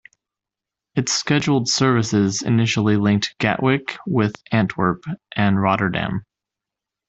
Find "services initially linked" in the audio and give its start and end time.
1.69-3.37